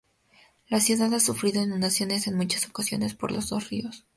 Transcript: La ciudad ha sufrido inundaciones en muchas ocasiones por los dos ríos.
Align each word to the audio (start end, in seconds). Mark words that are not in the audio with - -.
La 0.67 0.79
ciudad 0.79 1.13
ha 1.13 1.19
sufrido 1.19 1.61
inundaciones 1.61 2.25
en 2.25 2.33
muchas 2.35 2.67
ocasiones 2.67 3.13
por 3.13 3.31
los 3.31 3.49
dos 3.49 3.69
ríos. 3.69 4.03